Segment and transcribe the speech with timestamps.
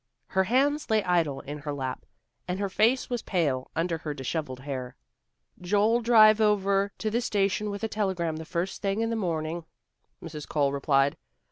[0.29, 2.07] Her hands lay idle in her lap,
[2.47, 4.95] and her face was pale, under her dishevelled hair.
[5.61, 9.63] "Joe'll drive over to the station with a telegram the first thing in the morning,"
[10.19, 10.49] Mrs.
[10.49, 11.17] Cole replied.